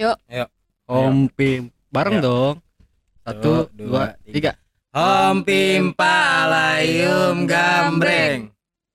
Yuk. 0.00 0.16
Ayo. 0.28 0.46
Om 0.88 1.28
Pim. 1.32 1.68
Bareng 1.92 2.20
Ayo. 2.20 2.24
dong. 2.24 2.54
Satu, 3.22 3.70
dua, 3.70 4.18
dua, 4.18 4.32
tiga. 4.32 4.52
Om 4.92 5.44
Pimpa 5.46 6.16
Layum 6.48 7.46
Gambreng. 7.46 8.50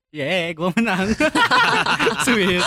Yeay, 0.08 0.56
gua 0.56 0.72
menang. 0.72 1.12
Sweet. 2.24 2.64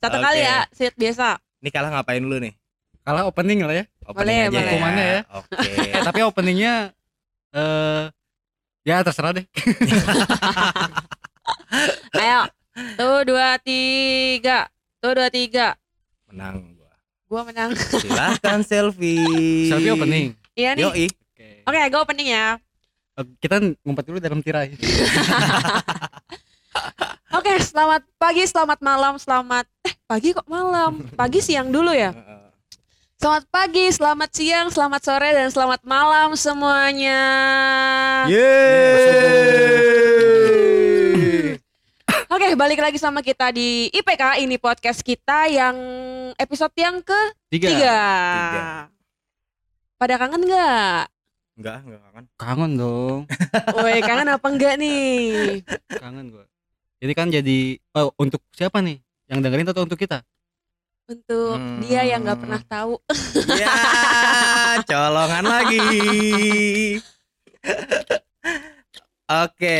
Satu 0.00 0.18
Oke. 0.18 0.24
kali 0.24 0.40
ya, 0.40 0.64
sit 0.72 0.96
biasa. 0.96 1.36
Ini 1.60 1.68
kalah 1.68 1.90
ngapain 1.92 2.24
dulu 2.24 2.40
nih? 2.40 2.56
Kalah 3.04 3.28
opening 3.28 3.60
lah 3.64 3.76
ya. 3.76 3.84
Opening 4.08 4.48
Boleh, 4.48 4.48
boleh. 4.48 4.72
Hukumannya 4.72 5.04
ya. 5.04 5.20
Oke. 5.36 5.70
Eh, 5.90 6.00
tapi 6.00 6.18
openingnya 6.24 6.74
eh 7.52 8.02
ya 8.88 9.04
terserah 9.04 9.36
deh. 9.36 9.44
Ayo. 12.20 12.40
Tuh 12.96 13.20
dua 13.28 13.60
tiga. 13.60 14.72
Tuh 15.04 15.12
dua 15.12 15.28
tiga. 15.28 15.76
Menang 16.30 16.79
gua. 17.30 17.46
Gua 17.46 17.46
menang. 17.46 17.70
Silahkan 18.02 18.66
selfie. 18.66 19.70
Selfie 19.70 19.94
opening. 19.94 20.34
Iya 20.58 20.74
nih. 20.74 20.82
Yoi. 20.82 21.06
Oke. 21.06 21.46
Oke, 21.62 21.78
gue 21.86 22.00
opening 22.02 22.28
ya. 22.34 22.58
Eh, 23.14 23.24
Kita 23.38 23.62
ngumpet 23.86 24.04
dulu 24.10 24.18
dalam 24.18 24.42
tirai. 24.42 24.74
Oke, 27.38 27.54
selamat 27.62 28.02
pagi, 28.18 28.42
selamat 28.42 28.78
malam, 28.82 29.14
selamat 29.14 29.64
eh 29.86 29.94
pagi 30.10 30.34
kok 30.34 30.50
malam. 30.50 31.06
Pagi 31.14 31.38
siang 31.38 31.70
dulu 31.70 31.94
ya. 31.94 32.10
Heeh. 32.10 32.38
Selamat 33.20 33.44
pagi, 33.52 33.86
selamat 33.92 34.30
siang, 34.32 34.66
selamat 34.72 35.00
sore 35.04 35.30
dan 35.36 35.52
selamat 35.52 35.84
malam 35.84 36.34
semuanya. 36.40 37.20
Yeay. 38.32 40.09
Oke, 42.30 42.54
balik 42.54 42.78
lagi 42.78 42.94
sama 42.94 43.26
kita 43.26 43.50
di 43.50 43.90
IPK 43.90 44.38
ini 44.38 44.54
podcast 44.54 45.02
kita 45.02 45.50
yang 45.50 45.74
episode 46.38 46.70
yang 46.78 47.02
Tiga. 47.02 47.66
ketiga. 47.66 47.98
Tiga. 48.38 48.62
Pada 49.98 50.14
kangen 50.14 50.46
nggak? 50.46 51.02
Enggak, 51.58 51.76
enggak 51.82 52.00
kan. 52.14 52.24
Kangen 52.38 52.72
dong. 52.78 53.20
Woi, 53.76 53.98
kangen 53.98 54.30
apa 54.30 54.46
enggak 54.46 54.78
nih? 54.78 55.66
Kangen 55.90 56.30
gua. 56.30 56.46
Ini 57.02 57.12
kan 57.18 57.34
jadi 57.34 57.58
oh, 57.98 58.14
untuk 58.14 58.46
siapa 58.54 58.78
nih? 58.78 59.02
Yang 59.26 59.38
dengerin 59.42 59.70
atau 59.74 59.82
untuk 59.82 59.98
kita? 59.98 60.22
Untuk 61.10 61.58
Hmm. 61.58 61.82
dia 61.82 62.06
yang 62.06 62.22
nggak 62.22 62.38
pernah 62.38 62.62
tahu. 62.62 62.94
Ya, 63.58 63.74
colongan 64.90 65.44
lagi. 65.50 65.82
Oke, 69.42 69.78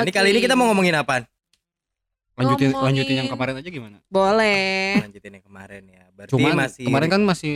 ini 0.00 0.08
Oke. 0.08 0.12
kali 0.12 0.32
ini 0.32 0.40
kita 0.40 0.56
mau 0.56 0.72
ngomongin 0.72 0.96
apa? 0.96 1.28
Lanjutin 2.42 2.68
Ngomongin. 2.68 2.84
lanjutin 2.84 3.16
yang 3.16 3.30
kemarin 3.30 3.54
aja 3.56 3.68
gimana? 3.70 3.96
Boleh. 4.06 4.98
Lanjutin 5.06 5.32
yang 5.32 5.44
kemarin 5.44 5.82
ya. 5.86 6.04
Berarti 6.10 6.30
Cuman 6.30 6.52
masih 6.56 6.84
kemarin 6.84 7.08
kan 7.08 7.22
masih 7.22 7.54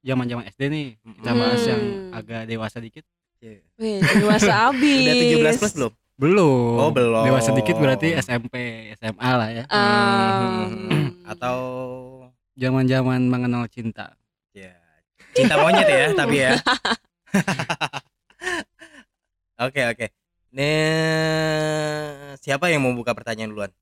zaman-zaman 0.00 0.44
SD 0.48 0.62
nih. 0.66 0.86
Kita 0.98 1.30
bahas 1.32 1.62
yang 1.62 1.82
Hmm. 1.82 2.10
agak 2.12 2.42
dewasa 2.44 2.78
dikit. 2.78 3.04
Iya. 3.38 3.58
Wih, 3.76 3.98
dewasa 4.00 4.52
abis. 4.68 5.02
udah 5.02 5.14
17 5.54 5.58
plus 5.58 5.74
belum? 5.74 5.92
Belum. 6.14 6.74
Oh, 6.78 6.90
belum. 6.90 7.24
Dewasa 7.24 7.50
dikit 7.52 7.76
berarti 7.76 8.14
SMP, 8.16 8.54
SMA 8.94 9.30
lah 9.32 9.48
ya. 9.50 9.64
Um, 9.66 10.70
Atau 11.24 11.58
Zaman-zaman 12.52 13.22
mengenal 13.24 13.64
cinta. 13.66 14.12
ya 14.52 14.76
cinta 15.32 15.56
monyet 15.56 15.88
ya, 15.88 16.12
tapi 16.20 16.36
ya. 16.38 16.52
Oke, 19.58 19.82
oke. 19.86 20.06
Nih, 20.52 22.36
siapa 22.36 22.68
yang 22.68 22.82
mau 22.82 22.92
buka 22.92 23.12
pertanyaan 23.12 23.48
duluan? 23.48 23.72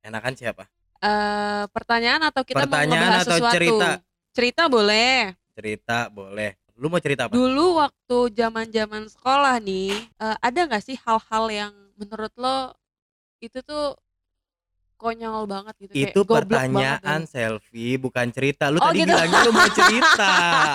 Enakan 0.00 0.32
siapa? 0.32 0.64
eh, 1.00 1.64
pertanyaan 1.72 2.20
atau 2.28 2.44
kita 2.44 2.64
Pertanyaan 2.64 3.08
mau 3.08 3.20
atau 3.24 3.36
sesuatu? 3.40 3.56
cerita? 3.56 3.88
Cerita 4.32 4.62
boleh. 4.68 5.32
Cerita 5.56 5.98
boleh. 6.08 6.50
Lu 6.76 6.88
mau 6.88 7.00
cerita 7.00 7.28
apa? 7.28 7.36
Dulu 7.36 7.80
waktu 7.80 8.18
zaman-zaman 8.32 9.08
sekolah 9.08 9.60
nih, 9.60 9.92
eh, 9.96 10.36
ada 10.40 10.60
nggak 10.64 10.84
sih 10.84 10.96
hal-hal 11.00 11.44
yang 11.48 11.72
menurut 11.96 12.32
lo 12.36 12.72
itu 13.40 13.60
tuh 13.60 13.96
konyol 14.96 15.48
banget 15.48 15.74
gitu? 15.80 15.92
kayak 15.92 16.12
Itu 16.12 16.20
goblok 16.24 16.48
pertanyaan 16.48 17.00
banget 17.24 17.32
selfie, 17.32 17.96
bukan 17.96 18.26
cerita. 18.28 18.68
Lu 18.68 18.80
Oh, 18.80 18.88
tadi 18.88 19.00
gitu. 19.00 19.12
bilangnya 19.12 19.40
lu 19.44 19.52
mau 19.52 19.68
cerita. 19.68 20.32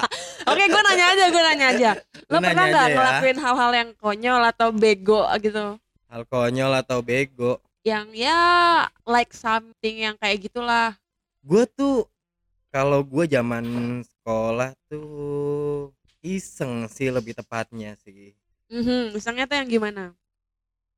Oke, 0.50 0.64
gue 0.66 0.82
nanya 0.82 1.06
aja, 1.14 1.26
gue 1.30 1.44
nanya 1.44 1.68
aja. 1.70 1.92
Lo 2.30 2.38
Lu 2.38 2.42
pernah 2.42 2.66
nggak 2.66 2.86
ya. 2.86 2.94
ngelakuin 2.98 3.38
hal-hal 3.38 3.72
yang 3.74 3.90
konyol 3.98 4.42
atau 4.44 4.70
bego 4.74 5.22
gitu? 5.38 5.66
Hal 6.10 6.22
konyol 6.26 6.74
atau 6.74 7.02
bego. 7.02 7.62
Yang 7.86 8.18
ya 8.18 8.42
like 9.06 9.30
something 9.30 9.96
yang 10.02 10.18
kayak 10.18 10.50
gitulah. 10.50 10.98
Gue 11.46 11.70
tuh 11.70 12.10
kalau 12.74 13.06
gue 13.06 13.30
zaman 13.30 14.02
sekolah 14.02 14.74
tuh 14.90 15.94
iseng 16.26 16.90
sih 16.90 17.14
lebih 17.14 17.38
tepatnya 17.38 17.94
sih. 18.02 18.34
Mhm, 18.74 19.14
misalnya 19.14 19.46
tuh 19.46 19.62
yang 19.62 19.70
gimana? 19.70 20.18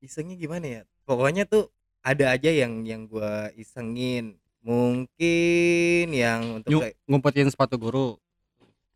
Isengnya 0.00 0.40
gimana 0.40 0.64
ya? 0.64 0.82
Pokoknya 1.04 1.44
tuh 1.44 1.68
ada 2.00 2.32
aja 2.32 2.48
yang 2.48 2.80
yang 2.88 3.04
gue 3.04 3.52
isengin. 3.60 4.40
Mungkin 4.64 6.08
yang 6.08 6.64
untuk 6.64 6.72
Nyu- 6.72 6.82
kayak 6.88 6.96
ngumpetin 7.04 7.52
sepatu 7.52 7.76
guru. 7.76 8.16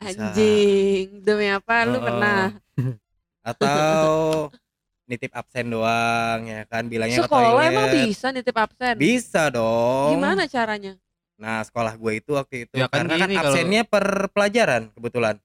Bisa. 0.01 0.33
Anjing, 0.33 1.21
demi 1.21 1.53
apa? 1.53 1.85
Lu 1.85 2.01
Heeh. 2.01 2.05
pernah? 2.09 2.43
atau 3.53 4.49
nitip 5.05 5.33
absen 5.33 5.67
doang 5.67 6.41
ya 6.45 6.63
kan 6.65 6.87
bilangnya 6.87 7.19
ke 7.19 7.27
Sekolah 7.27 7.51
toilet. 7.53 7.69
emang 7.69 7.87
bisa 8.01 8.27
nitip 8.31 8.57
absen? 8.57 8.95
Bisa 8.97 9.43
dong. 9.49 10.17
Gimana 10.17 10.47
caranya? 10.47 10.95
Nah, 11.37 11.59
sekolah 11.61 11.95
gue 11.95 12.13
itu 12.17 12.31
waktu 12.33 12.57
itu 12.65 12.75
Ya 12.77 12.87
kan 12.87 13.03
karena 13.03 13.15
kan 13.17 13.21
gini, 13.25 13.35
kalau- 13.35 13.51
absennya 13.51 13.83
per 13.83 14.05
pelajaran 14.31 14.83
kebetulan. 14.93 15.37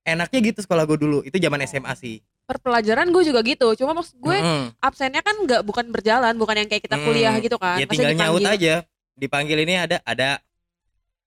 Enaknya 0.00 0.38
gitu 0.42 0.58
sekolah 0.60 0.84
gue 0.86 0.96
dulu. 0.96 1.18
Itu 1.20 1.36
zaman 1.36 1.60
SMA 1.62 1.92
sih. 1.94 2.24
Per 2.48 2.56
pelajaran 2.58 3.06
gue 3.06 3.22
juga 3.22 3.44
gitu. 3.44 3.68
Cuma 3.76 3.92
maksud 3.92 4.16
gue 4.16 4.32
Mm-mm. 4.34 4.72
absennya 4.80 5.20
kan 5.20 5.36
nggak 5.38 5.60
bukan 5.60 5.92
berjalan, 5.92 6.34
bukan 6.34 6.56
yang 6.56 6.66
kayak 6.66 6.82
kita 6.82 6.96
Hmm, 6.96 7.04
kuliah 7.04 7.34
gitu 7.36 7.56
kan. 7.56 7.76
Ya 7.76 7.84
Pasti 7.84 8.00
tinggal 8.00 8.16
nyaut 8.16 8.42
aja. 8.42 8.74
Dipanggil 9.12 9.58
ini 9.60 9.76
ada 9.76 10.00
ada 10.02 10.40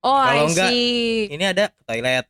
Oh, 0.02 0.20
Kalau 0.20 0.44
I 0.44 0.48
enggak, 0.52 0.70
ini 1.32 1.46
ada 1.46 1.66
ke 1.70 1.84
toilet. 1.86 2.26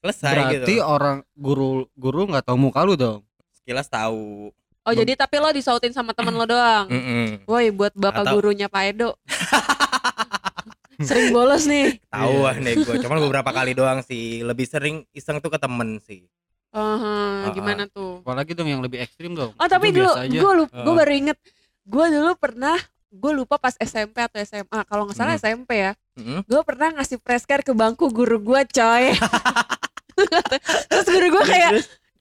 Selesai 0.00 0.32
Berarti 0.32 0.56
gitu. 0.72 0.80
orang 0.80 1.20
guru 1.36 1.84
guru 1.92 2.24
nggak 2.24 2.42
tahu 2.42 2.56
muka 2.56 2.80
lu 2.82 2.96
dong. 2.96 3.20
Sekilas 3.62 3.86
tahu. 3.86 4.50
Oh, 4.82 4.90
jadi 4.90 5.14
tapi 5.14 5.38
lo 5.38 5.48
disautin 5.48 5.94
sama 5.94 6.10
temen 6.10 6.34
lo 6.34 6.42
doang. 6.42 6.90
Mm-mm. 6.90 7.46
Woi, 7.46 7.70
buat 7.70 7.94
bapak 7.94 8.26
Atau- 8.26 8.34
gurunya 8.34 8.66
Pak 8.66 8.82
Edo. 8.84 9.14
Sering 11.00 11.30
bolos 11.30 11.64
nih. 11.64 12.02
Tahu 12.08 12.34
Iya. 12.36 12.48
ah 12.48 12.56
nih 12.56 12.74
gue. 12.76 12.94
Cuman 12.98 13.18
beberapa 13.20 13.50
kali 13.50 13.72
doang 13.72 14.02
sih. 14.02 14.42
Lebih 14.42 14.66
sering 14.66 15.06
iseng 15.12 15.38
tuh 15.38 15.48
ke 15.48 15.58
temen 15.58 15.98
sih. 16.00 16.26
Oh, 16.70 16.98
Ah, 16.98 17.50
gimana 17.50 17.86
tuh? 17.86 18.22
Apalagi 18.22 18.52
dong 18.52 18.66
yang 18.66 18.80
lebih 18.80 18.98
ekstrim 18.98 19.34
dong. 19.34 19.50
Oh, 19.52 19.68
tapi 19.68 19.90
dulu 19.90 20.10
gue 20.16 20.52
lupa, 20.56 20.74
gue 20.74 20.94
baru 20.96 21.12
inget. 21.12 21.38
Gue 21.82 22.06
dulu 22.08 22.34
pernah, 22.34 22.78
gue 23.08 23.32
lupa 23.32 23.58
pas 23.58 23.74
SMP 23.76 24.18
atau 24.18 24.38
SMA. 24.40 24.80
Kalau 24.82 25.06
nggak 25.06 25.14
salah 25.14 25.34
Hmm. 25.34 25.42
SMP 25.42 25.70
ya. 25.76 25.92
Mm-mm. 26.14 26.42
Gue 26.42 26.60
pernah 26.62 26.90
ngasih 26.92 27.18
preskar 27.18 27.60
ke 27.60 27.70
bangku 27.70 28.08
guru 28.08 28.38
gue, 28.40 28.60
coy. 28.68 29.04
Terus 30.88 31.06
guru 31.08 31.26
gue 31.30 31.44
kayak 31.44 31.70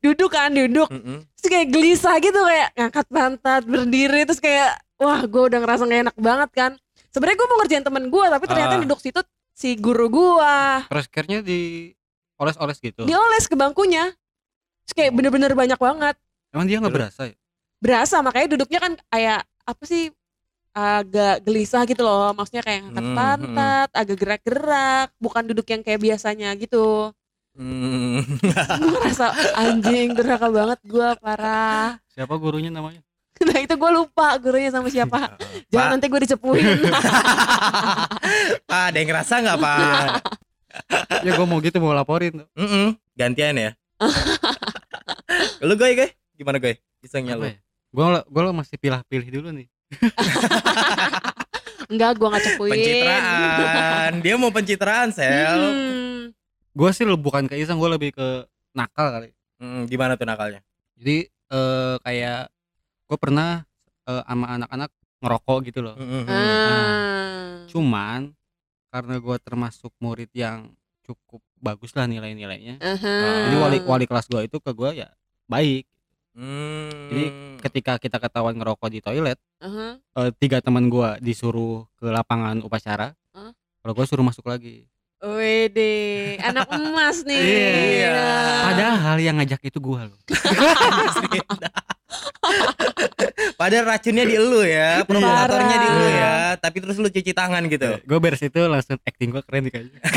duduk 0.02 0.30
kan, 0.30 0.50
duduk. 0.50 0.88
mm-mm. 0.88 1.24
Terus 1.36 1.48
kayak 1.48 1.68
gelisah 1.70 2.16
gitu 2.18 2.38
kayak 2.38 2.70
ngangkat 2.76 3.06
pantat, 3.08 3.62
berdiri 3.64 4.22
terus 4.24 4.38
kayak 4.38 4.70
wah, 4.98 5.22
gue 5.22 5.42
udah 5.44 5.60
ngerasa 5.60 5.84
gak 5.84 6.02
enak 6.04 6.18
banget 6.18 6.50
kan. 6.52 6.72
Sebenarnya 7.10 7.38
gue 7.38 7.48
mau 7.48 7.58
ngerjain 7.60 7.84
temen 7.84 8.06
gue, 8.08 8.26
tapi 8.28 8.46
ternyata 8.46 8.76
Ah. 8.76 8.82
duduk 8.82 9.00
situ 9.00 9.22
si 9.52 9.76
guru 9.76 10.08
gue 10.08 10.56
Preskernya 10.88 11.40
di 11.40 11.92
oles-oles 12.36 12.78
gitu. 12.78 13.04
dioles 13.04 13.46
ke 13.46 13.54
bangkunya. 13.54 14.10
Terus 14.82 14.94
kayak 14.96 15.12
bener-bener 15.12 15.52
banyak 15.52 15.78
banget. 15.78 16.16
Emang 16.50 16.66
dia 16.66 16.78
nggak 16.78 16.90
Terus? 16.90 17.02
berasa 17.08 17.22
ya? 17.24 17.36
Berasa 17.78 18.16
makanya 18.20 18.48
duduknya 18.52 18.80
kan 18.80 18.94
kayak 19.08 19.40
apa 19.64 19.84
sih 19.84 20.10
agak 20.72 21.44
gelisah 21.44 21.84
gitu 21.84 22.02
loh. 22.02 22.32
Maksudnya 22.32 22.62
kayak 22.62 22.80
ngangkat 22.86 23.04
Hmm, 23.04 23.16
pantat, 23.16 23.90
agak 23.92 24.18
gerak-gerak, 24.18 25.08
bukan 25.18 25.44
duduk 25.46 25.68
yang 25.68 25.82
kayak 25.82 26.00
biasanya 26.00 26.50
gitu. 26.56 27.12
Mm. 27.62 28.24
Gue 28.80 28.90
ngerasa 28.96 29.28
anjing 29.60 30.16
durhaka 30.16 30.48
banget 30.48 30.80
gue 30.88 31.10
parah. 31.20 32.00
Siapa 32.16 32.32
gurunya 32.40 32.72
namanya? 32.72 33.04
Nah 33.42 33.58
itu 33.58 33.74
gue 33.74 33.92
lupa 33.92 34.38
gurunya 34.38 34.70
sama 34.72 34.88
siapa. 34.88 35.36
Jangan 35.74 35.84
Pak, 35.84 35.92
nanti 35.98 36.06
gue 36.08 36.20
dicepuin. 36.24 36.64
Pak, 38.70 38.84
ada 38.94 38.98
yang 39.02 39.10
ngerasa 39.10 39.34
nggak 39.42 39.60
Pak? 39.60 40.08
ya 41.28 41.32
gue 41.36 41.48
mau 41.50 41.60
gitu 41.60 41.82
mau 41.84 41.92
laporin. 41.92 42.46
Mm-mm. 42.56 42.96
Gantian 43.18 43.58
ya. 43.58 43.72
lu 45.60 45.74
gue 45.76 45.90
gue 45.98 46.08
gimana 46.38 46.62
gue? 46.62 46.78
Isengnya 47.04 47.36
lu? 47.36 47.50
Ya? 47.50 47.58
Gue 47.92 48.06
gue 48.30 48.42
masih 48.56 48.78
pilah-pilih 48.78 49.28
dulu 49.28 49.50
nih. 49.52 49.68
Enggak, 51.92 52.16
gue 52.16 52.28
gak 52.32 52.44
cepuin. 52.48 52.72
Pencitraan. 52.72 54.12
Dia 54.24 54.36
mau 54.40 54.52
pencitraan, 54.54 55.10
Sel. 55.12 55.60
Hmm. 55.60 56.32
Gue 56.72 56.90
sih 56.96 57.04
bukan 57.04 57.48
ke 57.52 57.56
iseng, 57.60 57.78
gue 57.78 57.90
lebih 57.92 58.16
ke 58.16 58.48
nakal 58.72 59.12
kali. 59.12 59.30
Mm, 59.60 59.92
gimana 59.92 60.16
tuh 60.16 60.26
nakalnya? 60.26 60.62
Jadi 60.96 61.28
eh, 61.30 61.96
kayak 62.02 62.50
gue 63.12 63.18
pernah 63.20 63.68
eh, 64.08 64.24
sama 64.24 64.46
anak-anak 64.56 64.90
ngerokok 65.22 65.58
gitu 65.70 65.80
loh. 65.84 65.96
Mm-mm. 66.00 66.26
Ah. 66.28 67.62
Cuman 67.70 68.34
karena 68.92 69.16
gue 69.24 69.38
termasuk 69.40 69.92
murid 70.04 70.28
yang 70.36 70.76
cukup 71.08 71.40
bagus 71.58 71.96
lah 71.96 72.06
nilai-nilainya 72.12 72.84
Aha. 72.84 73.48
jadi 73.48 73.56
wali 73.56 73.78
wali 73.88 74.06
kelas 74.06 74.28
gue 74.28 74.52
itu 74.52 74.58
ke 74.60 74.72
gue 74.76 75.02
ya 75.08 75.10
baik 75.48 75.88
Hmm. 76.32 77.12
Jadi 77.12 77.26
ketika 77.60 78.00
kita 78.00 78.16
ketahuan 78.16 78.56
ngerokok 78.56 78.88
di 78.88 79.04
toilet 79.04 79.36
Aha. 79.60 80.00
eh, 80.00 80.32
tiga 80.40 80.64
teman 80.64 80.88
gue 80.88 81.20
disuruh 81.20 81.84
ke 82.00 82.08
lapangan 82.08 82.64
upacara 82.64 83.12
Hah? 83.36 83.52
kalau 83.84 83.92
gue 83.92 84.06
suruh 84.08 84.24
masuk 84.24 84.48
lagi 84.48 84.88
Wede, 85.22 85.94
anak 86.42 86.66
emas 86.74 87.22
nih. 87.22 87.38
Iya. 87.38 88.10
Nah. 88.10 88.62
padahal 88.74 89.18
yang 89.22 89.38
ngajak 89.38 89.62
itu 89.70 89.78
gue 89.78 90.02
loh 90.10 90.18
Padahal 93.62 93.86
racunnya 93.86 94.26
di 94.26 94.34
elu 94.36 94.66
ya, 94.66 95.06
provokatornya 95.06 95.78
di 95.78 95.88
elu 95.88 96.08
ya, 96.10 96.34
tapi 96.58 96.82
terus 96.82 96.98
lu 96.98 97.08
cuci 97.08 97.32
tangan 97.32 97.62
gitu. 97.70 98.02
gue 98.02 98.18
beres 98.18 98.42
itu 98.42 98.58
langsung 98.66 98.98
acting 99.06 99.30
gue 99.30 99.42
keren 99.46 99.70
kayaknya 99.70 100.02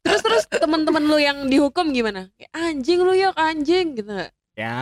Terus 0.00 0.20
terus 0.24 0.44
teman-teman 0.48 1.04
lu 1.04 1.20
yang 1.20 1.44
dihukum 1.44 1.92
gimana? 1.92 2.32
Kayak, 2.40 2.50
anjing 2.56 2.98
lu 3.04 3.12
ya 3.12 3.36
anjing 3.36 4.00
gitu 4.00 4.16
ya 4.56 4.76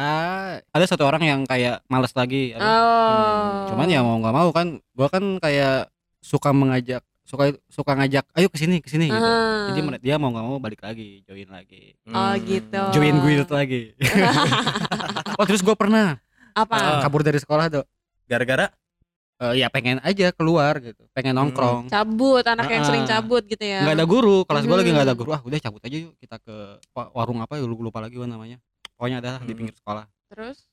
ada 0.65 0.85
satu 0.89 1.07
orang 1.07 1.23
yang 1.23 1.41
kayak 1.47 1.83
males 1.87 2.11
lagi 2.15 2.55
Oh. 2.59 3.69
cuman 3.71 3.87
ya 3.87 4.01
mau 4.03 4.19
nggak 4.19 4.35
mau 4.35 4.51
kan 4.51 4.79
gue 4.83 5.09
kan 5.11 5.25
kayak 5.39 5.87
suka 6.19 6.51
mengajak 6.51 7.03
suka 7.29 7.45
suka 7.69 7.93
ngajak 7.93 8.25
ayo 8.33 8.49
ke 8.49 8.57
sini 8.57 8.81
ke 8.81 8.89
sini 8.89 9.05
gitu 9.07 9.29
jadi 9.69 10.01
dia 10.01 10.17
mau 10.17 10.33
nggak 10.33 10.47
mau 10.49 10.57
balik 10.57 10.81
lagi 10.81 11.21
join 11.23 11.45
lagi 11.47 11.93
Oh, 12.09 12.33
gitu. 12.41 12.81
join 12.91 13.21
guild 13.21 13.51
lagi 13.53 13.93
oh 15.39 15.45
terus 15.45 15.61
gue 15.61 15.77
pernah 15.77 16.17
Apa? 16.57 16.75
Ah. 16.75 17.01
kabur 17.05 17.21
dari 17.21 17.37
sekolah 17.37 17.69
tuh 17.69 17.85
Gara-gara 18.25 18.73
Eh, 19.39 19.63
ya 19.63 19.71
pengen 19.71 20.03
aja 20.03 20.35
keluar 20.35 20.83
gitu 20.83 21.07
pengen 21.15 21.31
nongkrong 21.31 21.87
Cabut, 21.87 22.43
anak 22.43 22.67
yang 22.67 22.83
Ah. 22.83 22.89
sering 22.91 23.07
cabut 23.07 23.47
gitu 23.47 23.63
ya. 23.63 23.87
nggak 23.87 23.95
ada 23.95 24.03
guru 24.03 24.43
kelas 24.43 24.67
gue 24.67 24.75
lagi 24.75 24.91
nggak 24.91 25.07
ada 25.07 25.15
Hmm. 25.15 25.21
guru 25.23 25.31
ah 25.31 25.41
udah 25.47 25.59
cabut 25.63 25.79
aja 25.79 25.95
yuk 25.95 26.13
kita 26.19 26.43
ke 26.43 26.57
wa- 26.91 27.11
warung 27.15 27.39
apa 27.39 27.55
ya 27.55 27.63
lupa 27.63 27.83
lupa 27.87 27.99
lagi 28.03 28.19
gua 28.19 28.27
namanya 28.27 28.59
pokoknya 28.99 29.23
adalah 29.23 29.39
di 29.39 29.47
Hmm. 29.47 29.59
pinggir 29.63 29.79
sekolah 29.79 30.11
Terus? 30.27 30.67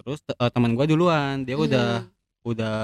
terus 0.00 0.18
te- 0.22 0.32
eh, 0.32 0.48
teman 0.48 0.72
gue 0.72 0.84
duluan 0.86 1.44
dia 1.44 1.60
udah 1.60 2.08
Mhm. 2.08 2.48
udah 2.48 2.76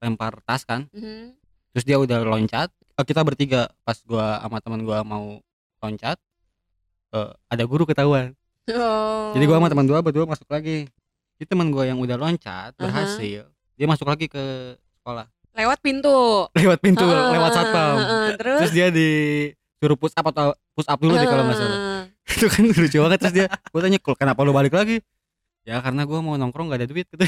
lempar 0.00 0.32
tas 0.40 0.64
kan 0.64 0.88
Mhm. 0.96 1.36
Terus 1.70 1.84
dia 1.84 1.96
udah 1.96 2.20
loncat 2.22 2.68
Eh, 2.92 3.06
kita 3.06 3.24
bertiga 3.24 3.72
pas 3.80 3.96
gua 4.02 4.36
sama 4.38 4.60
teman 4.60 4.80
gua 4.82 5.00
mau 5.00 5.40
loncat 5.78 6.20
eh, 7.10 7.30
ada 7.46 7.64
guru 7.64 7.84
ketahuan 7.84 8.36
Oh. 8.68 9.32
jadi 9.32 9.44
gua 9.44 9.56
sama 9.56 9.68
teman 9.68 9.84
gua 9.84 9.98
berdua 9.98 10.24
masuk 10.24 10.46
lagi 10.46 10.86
jadi 11.34 11.48
teman 11.48 11.68
gua 11.68 11.82
yang 11.82 11.96
udah 11.96 12.14
loncat 12.14 12.70
Aha. 12.70 12.78
berhasil 12.78 13.48
dia 13.74 13.86
masuk 13.86 14.04
lagi 14.04 14.26
ke 14.26 14.44
sekolah 14.94 15.26
lewat 15.50 15.78
pintu. 15.80 16.46
lewat 16.60 16.78
pintu 16.78 17.02
Heeh, 17.02 17.32
lewat 17.34 17.50
satpam 17.50 17.96
heeh, 17.98 18.28
Terus? 18.36 18.58
terus 18.60 18.70
dia 18.70 18.86
disuruh 18.88 19.96
push 19.96 20.14
up 20.14 20.28
atau 20.28 20.52
push 20.70 20.86
up 20.86 21.00
dulu 21.00 21.16
deh 21.16 21.24
kalau 21.24 21.42
nggak 21.42 21.56
salah 21.56 21.74
Heeh. 21.74 22.02
itu 22.36 22.46
kan 22.46 22.64
lucu 22.68 22.98
banget 23.00 23.18
terus 23.18 23.34
dia 23.34 23.46
gue 23.48 23.80
tanya 23.80 23.98
"Kul, 23.98 24.14
kenapa 24.14 24.40
lu 24.44 24.52
balik 24.52 24.70
lagi 24.70 25.00
ya 25.64 25.80
karena 25.80 26.04
gua 26.04 26.20
mau 26.20 26.36
nongkrong 26.36 26.68
gak 26.68 26.78
ada 26.78 26.88
duit 26.88 27.08
gitu. 27.10 27.24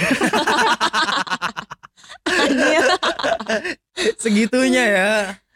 Segitunya 4.16 4.84
ya. 4.84 5.14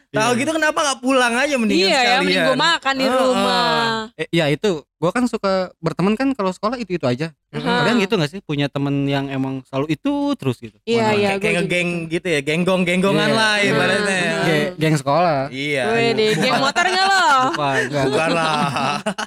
Tahu 0.09 0.33
Iya. 0.33 0.41
gitu 0.41 0.51
kenapa 0.51 0.79
nggak 0.79 1.01
pulang 1.01 1.35
aja 1.35 1.55
mendingan 1.55 1.83
Iya 1.83 1.93
ya, 1.93 1.99
sekalian. 1.99 2.21
mending 2.23 2.41
gue 2.43 2.57
makan 2.57 2.95
di 2.95 3.05
Heeh. 3.05 3.19
rumah. 3.21 3.85
eh, 4.17 4.29
ya 4.31 4.45
itu 4.49 4.71
gua 4.97 5.11
kan 5.11 5.25
suka 5.25 5.53
berteman 5.77 6.15
kan 6.15 6.33
kalau 6.33 6.49
sekolah 6.49 6.75
itu 6.75 6.89
itu 6.91 7.05
aja 7.05 7.37
Heeh. 7.47 7.61
kalian 7.61 8.01
gitu 8.01 8.15
gak 8.15 8.31
sih 8.31 8.41
punya 8.41 8.65
temen 8.67 9.05
yang 9.05 9.29
emang 9.29 9.61
selalu 9.63 9.93
itu 9.93 10.13
terus 10.35 10.57
gitu 10.57 10.79
Iya, 10.81 11.05
Kayak- 11.05 11.13
iya, 11.13 11.29
kayak 11.29 11.37
juga 11.37 11.51
ngegeng 11.59 11.89
gitu 12.09 12.27
ya, 12.27 12.41
genggong 12.41 12.83
genggongan 12.83 13.29
Iya. 13.29 13.37
lah 13.37 13.55
ibaratnya. 13.61 14.09
Heeh. 14.09 14.25
ya. 14.25 14.41
Ge- 14.41 14.71
geng 14.79 14.97
sekolah 14.97 15.41
Iya. 15.51 15.85
Wih, 15.91 16.11
deh, 16.15 16.31
geng 16.35 16.55
motor 16.57 16.85
gak 16.87 17.05
lo? 17.05 17.21
bukan 17.51 17.53
enggak, 17.53 17.85
enggak. 17.85 18.05
Bukan 18.07 18.29
lah. 18.33 18.57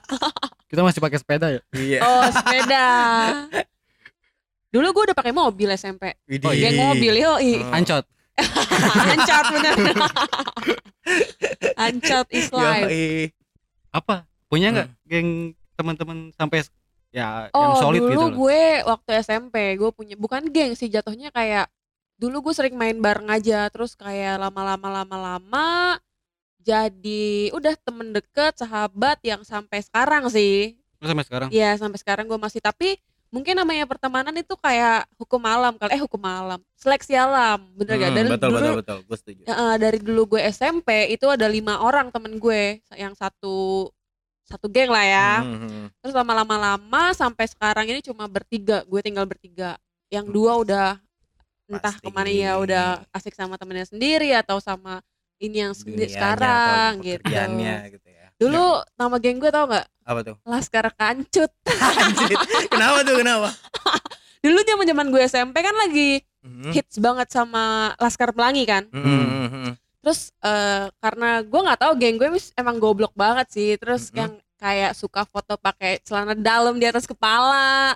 kita 0.72 0.82
masih 0.82 1.00
pakai 1.00 1.18
sepeda 1.20 1.48
ya 1.52 1.62
Iya. 1.72 2.00
Oh, 2.02 2.26
sepeda. 2.32 2.86
Dulu 4.70 4.88
gue 4.88 5.04
udah 5.06 5.18
pakai 5.18 5.34
mobil 5.34 5.70
SMP. 5.72 6.14
Widih. 6.24 6.46
Oh, 6.46 6.54
iya. 6.54 6.70
Geng 6.70 6.78
mobil, 6.80 7.14
yo. 7.16 7.34
Oh. 7.36 7.74
ancot 7.74 8.06
Ancot 9.14 9.46
bener. 9.54 9.76
Ancot 11.88 12.28
is 12.32 12.50
life. 12.54 12.90
Yoi. 12.90 13.34
apa 13.90 14.22
punya 14.46 14.70
nggak 14.70 14.90
geng 15.10 15.30
teman-teman 15.74 16.30
sampai 16.38 16.62
ya 17.10 17.50
yang 17.50 17.58
Oh, 17.58 17.82
solid 17.82 18.06
dulu 18.06 18.12
gitu 18.14 18.22
loh 18.22 18.32
gue 18.38 18.62
waktu 18.86 19.10
SMP 19.26 19.56
gue 19.82 19.90
punya 19.90 20.14
bukan 20.14 20.46
geng 20.54 20.78
sih 20.78 20.94
jatuhnya 20.94 21.34
kayak 21.34 21.66
dulu 22.22 22.50
gue 22.50 22.54
sering 22.54 22.78
main 22.78 22.94
bareng 23.02 23.34
aja 23.34 23.66
terus 23.74 23.98
kayak 23.98 24.38
lama-lama 24.38 25.02
lama-lama 25.02 25.98
jadi 26.62 27.50
udah 27.56 27.74
temen 27.82 28.14
deket 28.14 28.62
sahabat 28.62 29.18
yang 29.26 29.42
sampai 29.42 29.82
sekarang 29.82 30.30
sih 30.30 30.78
Terus 31.00 31.16
sampai 31.16 31.26
sekarang 31.26 31.50
Iya 31.50 31.70
sampai 31.80 31.98
sekarang 31.98 32.26
gue 32.28 32.38
masih 32.38 32.60
tapi 32.60 33.00
mungkin 33.30 33.54
namanya 33.54 33.86
pertemanan 33.86 34.34
itu 34.34 34.58
kayak 34.58 35.06
hukum 35.14 35.38
alam 35.46 35.78
kali 35.78 35.94
eh 35.94 36.02
hukum 36.02 36.22
alam 36.26 36.58
seleksi 36.74 37.14
alam 37.14 37.62
bener 37.78 38.02
gak 38.02 38.10
Hmm, 38.10 38.18
dari 38.18 38.30
betul, 38.34 38.50
dulu 38.50 38.58
betul 38.58 38.78
betul 38.82 38.98
gue 39.06 39.18
setuju. 39.22 39.42
Ya, 39.46 39.54
eh, 39.54 39.76
dari 39.78 39.98
dulu 40.02 40.22
gue 40.36 40.42
SMP 40.50 40.90
itu 41.14 41.26
ada 41.30 41.46
lima 41.46 41.78
orang 41.86 42.10
temen 42.10 42.42
gue 42.42 42.82
yang 42.98 43.14
satu 43.14 43.90
satu 44.50 44.66
geng 44.66 44.90
lah 44.90 45.06
ya 45.06 45.32
Hmm, 45.46 45.62
hmm, 45.62 45.70
hmm. 45.70 45.88
terus 46.02 46.14
lama-lama 46.18 46.56
lama 46.58 47.04
sampai 47.14 47.46
sekarang 47.46 47.86
ini 47.86 48.02
cuma 48.02 48.26
bertiga 48.26 48.82
gue 48.90 49.02
tinggal 49.06 49.30
bertiga 49.30 49.78
yang 50.10 50.26
dua 50.26 50.58
udah 50.58 50.88
entah 51.70 51.94
Pasti. 51.94 52.02
ke 52.02 52.10
mana 52.10 52.34
ya 52.34 52.58
udah 52.58 53.06
asik 53.14 53.38
sama 53.38 53.54
temennya 53.62 53.86
sendiri 53.86 54.34
atau 54.34 54.58
sama 54.58 55.06
ini 55.38 55.62
yang 55.70 55.78
Dunianya 55.78 56.10
sekarang 56.10 56.92
gitu 57.06 57.30
gitu 57.30 58.09
ya. 58.40 58.48
dulu 58.48 58.66
nama 58.96 59.16
geng 59.18 59.38
gue 59.38 59.52
tau 59.52 59.68
nggak 59.68 59.88
Apa 60.02 60.20
tuh? 60.24 60.36
Laskar 60.42 60.88
Kancut 60.92 61.52
Anjir. 62.00 62.40
kenapa 62.68 63.04
tuh 63.04 63.16
kenapa? 63.18 63.50
dulu 64.44 64.60
zaman 64.64 64.86
zaman 64.88 65.08
gue 65.10 65.22
SMP 65.24 65.56
kan 65.60 65.76
lagi 65.78 66.24
Hmm. 66.40 66.72
hits 66.72 66.96
banget 66.98 67.28
sama 67.28 67.92
Laskar 68.00 68.32
Pelangi 68.32 68.64
kan 68.64 68.88
Hmm, 68.88 69.04
hmm, 69.04 69.48
hmm. 69.52 69.72
terus 70.00 70.32
eh, 70.40 70.88
karena 70.98 71.44
gue 71.44 71.60
nggak 71.60 71.76
tahu 71.78 71.94
geng 72.00 72.16
gue 72.16 72.32
emang 72.56 72.80
goblok 72.80 73.12
banget 73.12 73.52
sih 73.52 73.76
terus 73.76 74.08
Mm-mm. 74.08 74.16
yang 74.16 74.32
kayak 74.56 74.96
suka 74.96 75.28
foto 75.28 75.56
pakai 75.56 76.00
celana 76.00 76.32
dalam 76.32 76.80
di 76.80 76.88
atas 76.88 77.04
kepala 77.04 77.92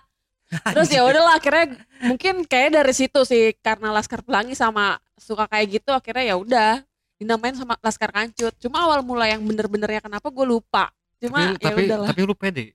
terus 0.75 0.91
ya 0.91 1.07
udahlah 1.07 1.39
akhirnya 1.39 1.71
mungkin 2.03 2.43
kayak 2.43 2.75
dari 2.75 2.91
situ 2.91 3.23
sih 3.23 3.55
karena 3.57 3.95
Laskar 3.95 4.19
Pelangi 4.19 4.53
sama 4.53 4.99
suka 5.15 5.47
kayak 5.47 5.79
gitu 5.79 5.89
akhirnya 5.89 6.23
ya 6.27 6.35
udah 6.35 6.83
dinamain 7.23 7.53
sama 7.53 7.79
Laskar 7.79 8.09
Kancut. 8.09 8.53
Cuma 8.57 8.83
awal 8.83 8.99
mula 8.99 9.25
yang 9.25 9.41
bener-benernya 9.41 9.99
kenapa 9.99 10.27
gue 10.27 10.45
lupa. 10.45 10.91
Cuma 11.17 11.39
tapi 11.49 11.55
ya 11.55 11.59
tapi, 11.63 11.81
udahlah. 11.85 12.07
tapi 12.11 12.21
lu 12.21 12.35
pede. 12.35 12.65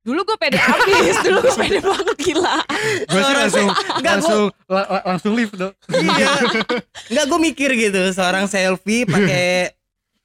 Dulu 0.00 0.20
gue 0.22 0.38
pede 0.38 0.56
abis 0.56 1.16
dulu 1.26 1.38
gue 1.40 1.56
pede 1.58 1.78
banget 1.78 2.16
gila. 2.18 2.56
Gue 3.04 3.20
sih 3.20 3.34
langsung 3.34 3.68
Enggak, 3.68 3.84
gua- 3.92 4.04
langsung 4.14 4.42
la- 4.66 4.88
la- 4.90 5.04
langsung 5.06 5.32
lift 5.34 5.54
dong 5.54 5.74
Iya. 5.90 6.26
Enggak 7.12 7.24
gue 7.26 7.38
mikir 7.42 7.70
gitu, 7.74 8.00
seorang 8.10 8.44
selfie 8.46 9.04
pakai 9.04 9.76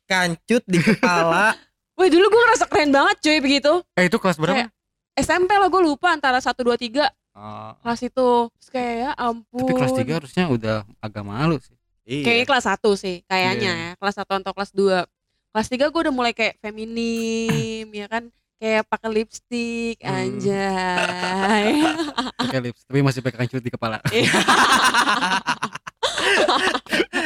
kancut 0.06 0.64
di 0.64 0.80
kepala. 0.80 1.56
Wih 1.98 2.08
dulu 2.08 2.26
gue 2.26 2.42
ngerasa 2.42 2.66
keren 2.66 2.92
banget 2.92 3.16
cuy 3.20 3.40
begitu. 3.40 3.72
Eh 3.96 4.06
itu 4.06 4.16
kelas 4.16 4.36
berapa? 4.36 4.56
Kayak- 4.58 4.72
SMP 5.16 5.48
lah 5.50 5.68
gue 5.68 5.82
lupa 5.82 6.12
antara 6.12 6.38
1, 6.38 6.52
2, 6.56 6.76
3 6.76 7.08
Ah, 7.32 7.76
kelas 7.80 8.00
itu. 8.02 8.30
Terus 8.50 8.70
kayak 8.70 8.94
ya 8.98 9.12
ampun 9.14 9.60
tapi 9.62 9.74
kelas 9.74 9.92
3 9.94 10.08
harusnya 10.14 10.44
udah 10.48 10.78
agak 10.98 11.20
malu 11.22 11.56
sih 11.58 11.76
Kayaknya 12.06 12.46
kelas 12.46 12.66
1 12.70 12.90
sih 12.94 13.18
kayaknya 13.26 13.72
Iya. 13.74 13.86
ya 13.90 13.98
Kelas 13.98 14.16
1 14.16 14.30
atau 14.38 14.54
kelas 14.54 14.72
2 14.72 15.10
Kelas 15.50 15.68
3 15.68 15.90
gue 15.90 16.02
udah 16.02 16.14
mulai 16.14 16.32
kayak 16.32 16.58
feminim 16.60 17.90
ya 17.90 18.06
kan 18.06 18.30
Kayak 18.56 18.88
pakai 18.88 19.10
lipstick 19.12 19.98
Hmm. 20.00 20.16
anjay 20.16 21.72
pakai 22.40 22.60
lips 22.64 22.82
tapi 22.86 23.00
masih 23.02 23.20
pakai 23.20 23.38
kancut 23.42 23.60
di 23.60 23.70
kepala 23.70 24.00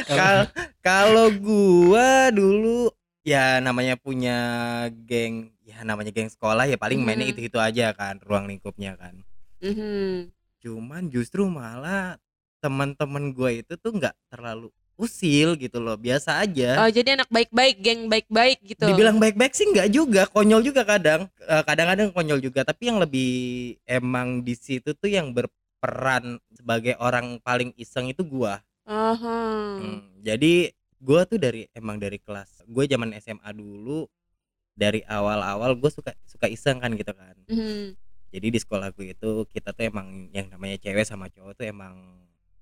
Kal- 0.09 0.50
Kalau 0.79 1.29
gua 1.33 2.31
dulu 2.31 2.89
ya 3.21 3.59
namanya 3.59 3.93
punya 3.93 4.38
geng, 5.05 5.51
ya 5.62 5.83
namanya 5.83 6.09
geng 6.09 6.31
sekolah 6.31 6.65
ya 6.65 6.79
paling 6.79 7.03
mainnya 7.03 7.29
Mhm. 7.29 7.33
itu-itu 7.36 7.59
aja 7.59 7.91
kan, 7.93 8.17
ruang 8.24 8.48
lingkupnya 8.48 8.95
kan. 8.95 9.21
Mhm. 9.59 10.31
Cuman 10.59 11.12
justru 11.12 11.45
malah 11.45 12.17
teman-teman 12.59 13.31
gua 13.31 13.51
itu 13.51 13.73
tuh 13.75 13.95
nggak 13.95 14.15
terlalu 14.29 14.69
usil 14.99 15.55
gitu 15.55 15.79
loh, 15.79 15.95
biasa 15.95 16.43
aja. 16.43 16.83
Oh 16.83 16.91
jadi 16.91 17.15
anak 17.15 17.31
baik-baik 17.31 17.75
Geng 17.79 18.11
baik-baik 18.11 18.59
gitu 18.67 18.83
Dibilang 18.83 19.15
baik-baik 19.15 19.55
sih 19.55 19.63
nggak 19.63 19.89
juga, 19.89 20.27
konyol 20.27 20.59
juga 20.59 20.83
kadang. 20.83 21.31
Eh, 21.39 21.63
Kadang-kadang 21.63 22.11
konyol 22.11 22.43
juga, 22.43 22.67
tapi 22.67 22.91
yang 22.91 22.99
lebih 22.99 23.31
emang 23.87 24.43
di 24.43 24.59
situ 24.59 24.91
tuh 24.91 25.07
yang 25.07 25.31
berperan 25.31 26.35
sebagai 26.51 26.99
orang 26.99 27.39
paling 27.39 27.71
iseng 27.79 28.11
itu 28.11 28.27
gua. 28.27 28.59
Aha. 28.83 29.39
Hmm, 29.79 30.03
jadi 30.19 30.75
gua 30.99 31.23
tuh 31.23 31.39
dari 31.39 31.63
emang 31.71 31.95
dari 31.95 32.19
kelas 32.19 32.67
gue 32.67 32.83
zaman 32.85 33.15
SMA 33.17 33.49
dulu 33.55 34.03
dari 34.75 35.01
awal-awal 35.07 35.73
gue 35.73 35.89
suka 35.89 36.11
suka 36.23 36.45
iseng 36.45 36.77
kan 36.77 36.91
gitu 36.93 37.11
kan 37.11 37.35
Mhm. 37.47 37.95
jadi 38.29 38.47
di 38.51 38.59
sekolah 38.59 38.91
gue 38.93 39.15
itu 39.15 39.31
kita 39.49 39.73
tuh 39.73 39.89
emang 39.89 40.29
yang 40.29 40.51
namanya 40.51 40.77
cewek 40.77 41.07
sama 41.07 41.31
cowok 41.31 41.55
tuh 41.55 41.65
emang 41.65 41.97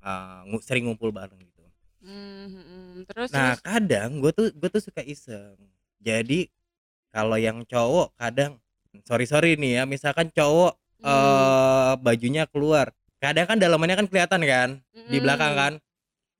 uh, 0.07 0.47
sering 0.63 0.87
ngumpul 0.87 1.11
bareng 1.11 1.35
gitu 1.37 1.63
Hmm, 1.97 2.47
hmm, 2.47 2.63
hmm. 2.63 2.91
terus 3.09 3.29
Nah 3.35 3.57
terus 3.57 3.67
kadang 3.67 4.23
gue 4.23 4.31
tuh 4.31 4.47
gue 4.55 4.69
tuh 4.71 4.79
suka 4.79 5.03
iseng. 5.03 5.59
Jadi 5.99 6.47
kalau 7.11 7.35
yang 7.35 7.67
cowok 7.67 8.15
kadang 8.15 8.55
sorry 9.03 9.27
sorry 9.27 9.59
nih 9.59 9.81
ya 9.81 9.83
misalkan 9.83 10.31
cowok 10.31 10.79
Hmm. 10.97 11.05
eh 11.05 11.93
bajunya 11.99 12.47
keluar. 12.47 12.89
Kadang 13.19 13.45
kan 13.45 13.57
dalamannya 13.59 14.01
kan 14.01 14.07
kelihatan 14.09 14.41
kan 14.41 14.69
di 14.93 15.17
Mm-mm. 15.17 15.21
belakang 15.21 15.53
kan. 15.53 15.73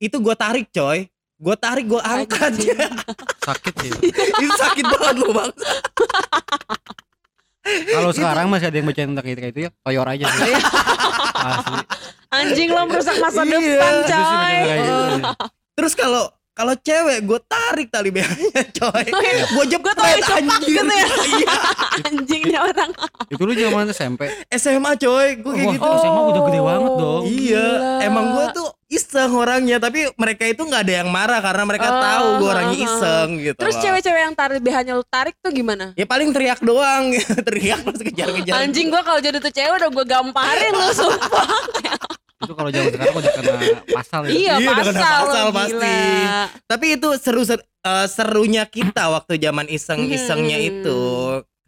Itu 0.00 0.18
gue 0.18 0.34
tarik 0.34 0.72
coy. 0.72 1.06
Gue 1.38 1.54
tarik 1.54 1.86
gue 1.86 2.00
angkat. 2.02 2.58
Sakit 3.46 3.74
sih 3.78 3.90
itu 4.12 4.54
sakit 4.58 4.84
banget 4.84 5.14
loh 5.22 5.30
bang. 5.32 5.52
kalau 7.90 8.10
sekarang 8.10 8.46
masih 8.46 8.66
ada 8.66 8.76
yang 8.76 8.86
bacain 8.86 9.08
tentang 9.08 9.26
itu 9.26 9.38
kayak 9.38 9.52
itu 9.52 9.60
ya 9.60 9.70
toyor 9.78 10.06
aja 10.06 10.26
sih. 10.28 10.54
asli 11.34 11.80
Anjing 12.28 12.68
lo 12.68 12.82
merusak 12.84 13.16
masa 13.16 13.40
Iya. 13.40 13.50
depan 13.50 13.94
coy. 14.04 14.52
gitu 14.52 14.94
sih. 15.08 15.22
Terus 15.74 15.92
kalau 15.94 16.24
kalau 16.52 16.74
cewek 16.74 17.22
gue 17.22 17.40
tarik 17.46 17.86
tali 17.88 18.10
BH-nya 18.10 18.62
coy. 18.74 19.06
Oh, 19.06 19.22
iya. 19.22 19.44
Gue 19.46 19.64
jepret 19.64 19.94
cepat 19.94 20.42
anjir. 20.42 20.74
gitu 20.74 20.82
ya. 20.84 21.06
Iya. 21.30 21.54
Anjingnya 22.04 22.60
orang. 22.64 22.90
itu 23.30 23.42
lu 23.42 23.52
zaman 23.54 23.86
SMP 23.88 24.20
SMA 24.50 24.92
coy. 24.96 25.28
Gue 25.38 25.52
kayak 25.54 25.64
Wah, 25.64 25.74
gitu. 25.74 25.86
oh. 25.86 25.96
SMA 25.96 26.20
udah 26.26 26.42
gede 26.44 26.60
banget 26.60 26.92
dong. 26.98 27.22
Iya, 27.24 27.64
gila. 27.64 27.92
emang 28.02 28.24
gue 28.34 28.46
tuh 28.52 28.68
iseng 28.88 29.32
orangnya, 29.32 29.76
tapi 29.76 30.08
mereka 30.14 30.44
itu 30.44 30.60
nggak 30.60 30.82
ada 30.82 30.94
yang 30.98 31.08
marah 31.08 31.38
karena 31.38 31.62
mereka 31.62 31.86
Oh, 31.86 32.00
tahu 32.00 32.26
gue 32.34 32.48
orangnya 32.48 32.72
ha, 32.74 32.80
ha. 32.80 32.88
iseng 32.88 33.28
gitu. 33.38 33.58
Terus 33.58 33.76
cewek-cewek 33.78 34.20
yang 34.22 34.34
tarik 34.34 34.58
BH-nya 34.58 34.92
lu 34.94 35.04
tarik 35.04 35.36
tuh 35.38 35.50
gimana? 35.50 35.92
ya 35.92 36.04
paling 36.04 36.30
teriak 36.30 36.60
doang, 36.60 37.12
teriak 37.46 37.80
terus 37.82 38.00
kejar-kejar. 38.02 38.52
Anjing 38.58 38.88
gua 38.88 39.00
kalau 39.02 39.20
jadi 39.20 39.36
tuh 39.36 39.50
cewek 39.50 39.76
udah 39.78 39.90
gua 39.90 40.04
gamparin 40.04 40.72
lu 40.72 40.88
sumpah. 40.90 41.48
itu 42.38 42.52
kalau 42.54 42.70
zaman 42.70 42.88
sekarang 42.88 43.14
udah 43.14 43.32
kena 43.34 43.52
pasal 43.90 44.20
ya 44.22 44.30
iya, 44.30 44.52
Iya, 44.56 44.70
udah 44.70 44.74
kena 44.78 44.94
pasal, 44.94 45.20
pasal 45.20 45.46
pasti. 45.52 45.74
gila. 45.90 46.42
Tapi 46.64 46.86
itu 46.88 47.08
seru 47.18 47.42
ser- 47.42 47.66
eh, 47.82 48.06
serunya 48.06 48.64
kita 48.64 49.04
waktu 49.10 49.32
zaman 49.36 49.66
iseng-isengnya 49.68 50.56
Hmm. 50.56 50.68
itu. 50.70 51.00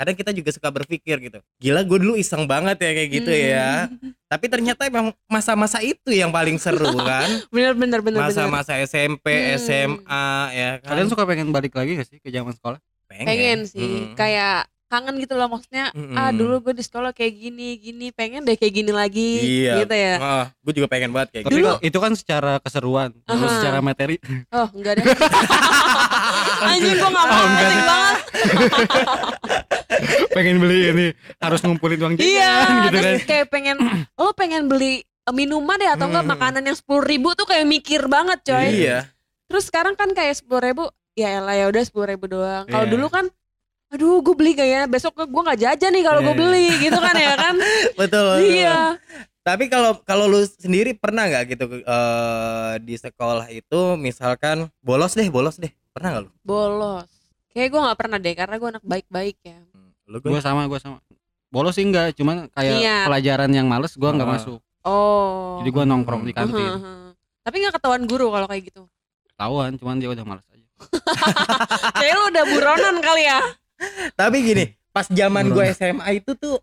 Kadang 0.00 0.16
kita 0.16 0.32
juga 0.32 0.48
suka 0.48 0.72
berpikir 0.72 1.20
gitu. 1.20 1.38
Gila 1.60 1.84
gue 1.84 1.98
dulu 2.00 2.16
iseng 2.16 2.48
banget 2.48 2.80
ya 2.80 2.90
kayak 2.90 3.10
gitu 3.12 3.28
ya. 3.28 3.84
Hmm. 3.84 4.16
Tapi 4.26 4.46
ternyata 4.48 4.88
emang 4.88 5.12
masa-masa 5.28 5.84
itu 5.84 6.08
yang 6.08 6.32
paling 6.32 6.56
seru 6.56 6.88
kan. 7.04 7.28
Bener 7.52 7.76
bener 7.76 8.00
bener. 8.00 8.24
Masa-masa 8.24 8.80
SMP, 8.80 9.28
Hmm. 9.28 9.60
SMA 9.60 10.26
ya 10.50 10.70
kan. 10.80 10.96
kalian 10.96 11.08
suka 11.08 11.28
pengen 11.28 11.52
balik 11.52 11.76
lagi 11.76 12.00
gak 12.00 12.08
sih 12.08 12.16
ke 12.16 12.32
zaman 12.32 12.56
sekolah 12.56 12.80
Pengen 13.06 13.68
sih, 13.68 13.84
Hmm. 14.08 14.16
kayak 14.16 14.64
kangen 14.86 15.18
gitu 15.18 15.34
loh 15.34 15.46
maksudnya. 15.46 15.92
Mm-mm. 15.92 16.14
Ah 16.14 16.30
dulu 16.30 16.64
gue 16.64 16.74
di 16.74 16.82
sekolah 16.82 17.10
kayak 17.10 17.30
gini 17.32 17.76
gini, 17.76 18.10
pengen 18.10 18.42
deh 18.42 18.54
kayak 18.54 18.72
gini 18.72 18.90
lagi. 18.90 19.30
Iya. 19.62 19.82
Gitu 19.82 19.94
ya. 19.94 20.14
Ah, 20.16 20.44
gue 20.56 20.72
juga 20.72 20.88
pengen 20.88 21.10
banget 21.10 21.28
kayak 21.30 21.44
tapi 21.46 21.58
gitu. 21.58 21.74
itu 21.84 21.98
kan 22.00 22.12
secara 22.14 22.58
keseruan 22.58 23.12
terus 23.20 23.46
Aha. 23.46 23.56
secara 23.58 23.78
materi 23.80 24.16
Oh 24.48 24.66
enggak 24.72 24.98
deh. 24.98 25.04
Anjing 26.60 26.96
gua 26.96 27.08
gak 27.08 27.22
Oh, 27.22 27.46
mau 27.46 27.82
banget. 27.82 28.16
pengen 30.30 30.56
beli 30.58 30.78
ini 30.88 31.06
harus 31.36 31.58
ngumpulin 31.60 31.98
uang 31.98 32.12
jajan 32.14 32.26
Iya, 32.26 32.52
gitu 32.86 32.96
kan 32.96 33.14
kayak 33.26 33.46
pengen 33.48 33.76
lo 34.14 34.30
pengen 34.32 34.66
beli 34.66 35.02
minuman 35.28 35.76
deh 35.76 35.86
atau 35.86 36.06
enggak 36.06 36.24
Hmm. 36.24 36.32
makanan 36.32 36.62
yang 36.64 36.74
sepuluh 36.74 37.02
ribu 37.02 37.32
tuh 37.32 37.44
kayak 37.44 37.64
mikir 37.64 38.06
banget 38.06 38.38
coy. 38.42 38.82
Iya. 38.82 39.06
Terus 39.46 39.66
sekarang 39.66 39.94
kan 39.94 40.10
kayak 40.10 40.34
sepuluh 40.34 40.60
ribu, 40.60 40.82
ya 41.12 41.32
elah 41.32 41.54
ya 41.54 41.64
udah 41.66 41.80
sepuluh 41.80 42.08
ribu 42.08 42.24
doang. 42.26 42.64
Kalau 42.64 42.84
Iya. 42.84 42.88
dulu 42.88 43.06
kan, 43.08 43.24
aduh 43.88 44.20
gue 44.20 44.32
beli 44.32 44.52
gak 44.52 44.68
ya? 44.68 44.80
Besok 44.86 45.16
gue 45.20 45.42
nggak 45.44 45.60
jajan 45.60 45.90
nih 45.92 46.02
kalau 46.02 46.20
gue 46.20 46.28
Iya. 46.28 46.40
beli 46.40 46.66
gitu 46.80 46.98
kan 46.98 47.14
ya 47.14 47.32
kan? 47.36 47.54
Betul. 48.00 48.38
betul. 48.38 48.42
iya. 48.42 48.78
Tapi 49.40 49.66
kalau 49.66 49.96
kalau 50.04 50.26
lu 50.26 50.44
sendiri 50.44 50.92
pernah 50.92 51.24
nggak 51.24 51.42
gitu 51.48 51.64
eh, 51.80 52.72
di 52.78 52.94
sekolah 52.94 53.48
itu 53.48 53.96
misalkan 53.96 54.68
bolos 54.78 55.12
deh, 55.12 55.26
bolos 55.26 55.56
deh. 55.56 55.70
Pernah 55.90 56.08
nggak 56.10 56.22
lu? 56.22 56.30
Bolos. 56.40 57.08
Kayak 57.50 57.68
gue 57.68 57.80
nggak 57.80 57.98
pernah 57.98 58.18
deh 58.18 58.34
karena 58.34 58.54
gue 58.56 58.68
anak 58.70 58.84
baik-baik 58.84 59.36
ya. 59.42 59.58
Lu 60.04 60.18
gue 60.18 60.40
sama 60.40 60.66
gue 60.66 60.78
sama 60.78 60.98
bolos 61.46 61.74
sih 61.74 61.82
enggak 61.82 62.14
cuman 62.14 62.46
kayak 62.48 62.78
Niat. 62.78 63.06
pelajaran 63.06 63.50
yang 63.50 63.66
males 63.66 63.90
gue 63.92 64.06
nggak 64.06 64.22
Ah. 64.24 64.34
masuk 64.38 64.60
Oh. 64.80 65.58
jadi 65.58 65.70
gue 65.72 65.84
nongkrong 65.84 66.22
di 66.22 66.30
Uh-huh, 66.30 66.46
kantin 66.46 66.62
uh-huh. 66.72 67.10
Tapi 67.42 67.56
nggak 67.58 67.74
ketahuan 67.74 68.06
guru 68.06 68.30
kalau 68.30 68.46
kayak 68.46 68.62
gitu. 68.64 68.82
ketahuan 69.26 69.74
cuman 69.74 69.98
dia 69.98 70.08
udah 70.08 70.24
males 70.24 70.46
aja 70.46 70.66
Kayak 71.98 72.14
lu 72.14 72.24
udah 72.28 72.44
buronan 72.46 72.96
kali 73.00 73.22
ya. 73.24 73.40
Tapi 74.14 74.36
gini, 74.42 74.64
pas 74.90 75.04
zaman 75.04 75.50
gue. 75.50 75.64
SMA 75.70 76.08
itu 76.14 76.32
tuh 76.34 76.62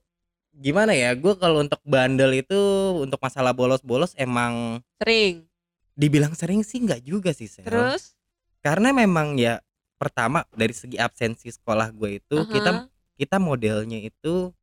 gimana 0.52 0.92
ya? 0.92 1.14
Gue 1.14 1.36
kalau 1.36 1.62
untuk 1.62 1.78
bandel 1.84 2.32
itu 2.38 2.58
untuk 2.98 3.20
masalah 3.20 3.52
bolos-bolos 3.52 4.16
emang 4.16 4.82
Sering. 4.98 5.46
dibilang 5.94 6.32
sering 6.32 6.62
sih 6.62 6.80
nggak 6.80 7.02
juga 7.02 7.30
sih, 7.32 7.46
Sel. 7.46 7.62
Terus? 7.62 8.17
Karena 8.62 8.92
memang 8.92 9.38
ya 9.38 9.62
pertama 9.98 10.46
dari 10.54 10.74
segi 10.74 10.98
absensi 10.98 11.50
sekolah 11.50 11.90
gue 11.90 12.22
itu 12.22 12.38
Aha. 12.38 12.52
kita 12.52 12.72
kita 13.18 13.38
modelnya 13.42 13.98
itu 13.98 14.54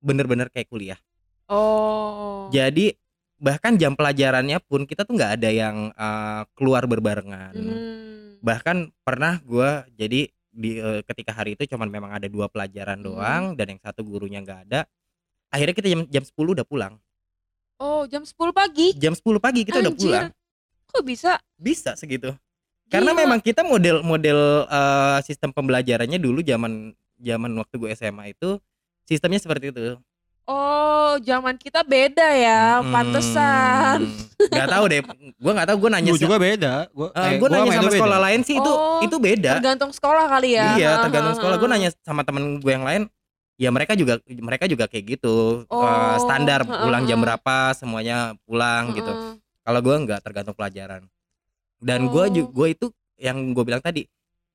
bener-bener 0.00 0.48
kayak 0.48 0.68
kuliah. 0.70 1.00
Oh. 1.48 2.48
Jadi 2.52 2.92
bahkan 3.38 3.76
jam 3.78 3.94
pelajarannya 3.94 4.58
pun 4.64 4.84
kita 4.84 5.04
tuh 5.06 5.14
nggak 5.14 5.40
ada 5.40 5.50
yang 5.52 5.76
uh, 5.94 6.42
keluar 6.56 6.84
berbarengan. 6.88 7.54
Hmm. 7.54 8.38
Bahkan 8.40 8.90
pernah 9.02 9.38
gua 9.44 9.84
jadi 9.94 10.28
di 10.48 10.70
uh, 10.80 11.04
ketika 11.06 11.30
hari 11.36 11.54
itu 11.54 11.68
cuman 11.70 11.86
memang 11.86 12.10
ada 12.16 12.26
dua 12.26 12.48
pelajaran 12.50 12.98
Hmm. 13.00 13.06
doang 13.06 13.44
dan 13.54 13.76
yang 13.76 13.80
satu 13.80 14.02
gurunya 14.02 14.40
nggak 14.40 14.60
ada. 14.70 14.80
Akhirnya 15.48 15.74
kita 15.76 15.88
jam 15.88 16.00
jam 16.12 16.24
10 16.28 16.36
udah 16.60 16.66
pulang. 16.68 16.94
Oh 17.80 18.04
jam 18.04 18.20
10 18.20 18.36
pagi. 18.52 18.92
Jam 19.00 19.16
10 19.16 19.40
pagi 19.40 19.64
kita 19.64 19.80
udah 19.80 19.92
Anjir. 19.92 20.04
pulang. 20.12 20.28
Kok 20.88 21.02
bisa? 21.04 21.32
Bisa 21.56 21.96
segitu. 21.96 22.36
Karena 22.88 23.12
Gila. 23.12 23.20
memang 23.20 23.38
kita 23.38 23.60
model-model 23.62 24.64
uh, 24.64 25.20
sistem 25.20 25.52
pembelajarannya 25.52 26.16
dulu 26.16 26.40
zaman 26.40 26.90
zaman 27.16 27.52
waktu 27.56 27.74
gue 27.76 27.88
SMA 27.92 28.32
itu 28.32 28.56
sistemnya 29.04 29.36
seperti 29.38 29.68
itu. 29.70 30.00
Oh, 30.48 31.20
zaman 31.20 31.60
kita 31.60 31.84
beda 31.84 32.24
ya, 32.32 32.80
Hmm. 32.80 32.88
pantesan. 32.88 34.08
Gak 34.48 34.68
tahu 34.72 34.84
deh. 34.88 35.00
Gua 35.36 35.52
nggak 35.52 35.68
tahu 35.68 35.76
gue 35.84 35.90
nanya 35.92 36.10
gue 36.10 36.20
juga 36.24 36.36
beda 36.40 36.72
gue 36.88 37.08
Eh, 37.12 37.36
gue 37.36 37.48
nanya 37.52 37.72
sama 37.76 37.90
sekolah 37.92 38.18
lain 38.24 38.40
sih 38.40 38.56
itu 38.56 38.72
Oh, 38.72 39.04
itu 39.04 39.16
beda. 39.20 39.60
Tergantung 39.60 39.92
sekolah 39.92 40.24
kali 40.24 40.56
ya. 40.56 40.66
Iya, 40.80 40.90
tergantung 41.04 41.36
sekolah. 41.36 41.56
Gue 41.60 41.68
nanya 41.68 41.92
sama 42.00 42.24
temen 42.24 42.64
gue 42.64 42.72
yang 42.72 42.88
lain, 42.88 43.12
ya 43.60 43.68
mereka 43.68 43.92
juga 43.92 44.16
mereka 44.24 44.64
juga 44.64 44.88
kayak 44.88 45.20
gitu. 45.20 45.68
Oh, 45.68 45.84
Eh, 45.84 46.16
standar 46.24 46.64
ha, 46.64 46.72
ha, 46.72 46.80
pulang 46.88 47.04
jam 47.04 47.20
berapa, 47.20 47.76
semuanya 47.76 48.32
pulang 48.48 48.96
gitu. 48.96 49.12
Kalau 49.60 49.80
gue 49.84 49.94
nggak 50.00 50.20
tergantung 50.24 50.56
pelajaran. 50.56 51.04
Dan 51.78 52.10
gue 52.10 52.24
Oh. 52.24 52.30
juga 52.30 52.50
gue 52.52 52.68
itu 52.74 52.86
yang 53.16 53.38
gue 53.50 53.64
bilang 53.64 53.78
tadi 53.78 54.06